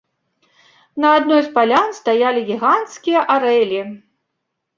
На 1.03 1.11
адной 1.17 1.41
з 1.47 1.51
палян 1.57 1.93
стаялі 1.99 2.41
гіганцкія 2.49 3.19
арэлі. 3.37 3.81